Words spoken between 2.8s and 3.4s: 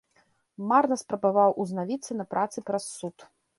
суд.